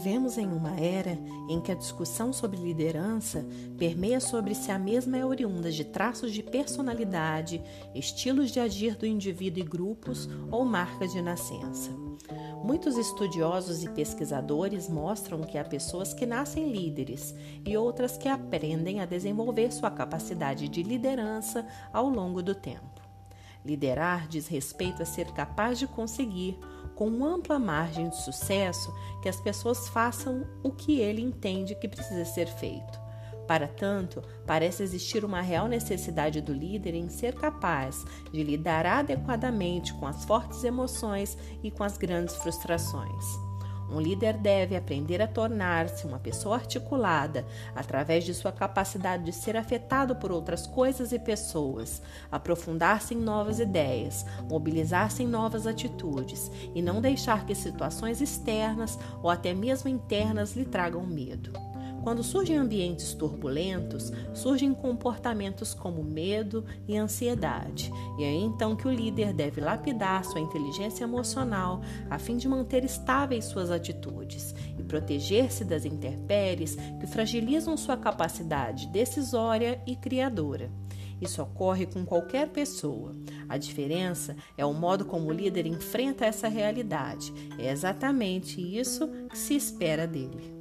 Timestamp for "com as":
39.94-40.24, 41.70-41.98